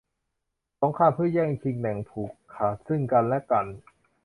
[0.79, 3.65] สงครามเพื่อแย่งชิงแหล่งผูกขาดซึ่งกันและกัน